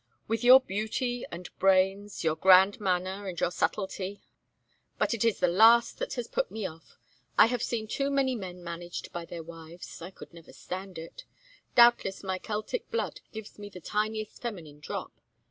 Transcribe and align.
With 0.27 0.43
your 0.43 0.59
beauty, 0.59 1.25
and 1.31 1.47
brains, 1.59 2.23
your 2.23 2.35
grand 2.35 2.79
manner, 2.79 3.27
and 3.27 3.39
your 3.39 3.51
subtlety 3.51 4.19
but 4.97 5.13
it 5.13 5.23
is 5.23 5.39
the 5.39 5.47
last 5.47 5.99
that 5.99 6.15
has 6.15 6.27
put 6.27 6.49
me 6.49 6.65
off. 6.65 6.97
I 7.37 7.45
have 7.45 7.61
seen 7.61 7.87
too 7.87 8.09
many 8.09 8.33
men 8.33 8.63
managed 8.63 9.13
by 9.13 9.25
their 9.25 9.43
wives. 9.43 10.01
I 10.01 10.11
never 10.33 10.45
could 10.45 10.55
stand 10.55 10.97
it. 10.97 11.25
Doubtless 11.75 12.23
my 12.23 12.39
Celtic 12.39 12.89
blood 12.89 13.21
gives 13.31 13.59
me 13.59 13.69
the 13.69 13.79
tiniest 13.79 14.41
feminine 14.41 14.79
drop. 14.79 15.11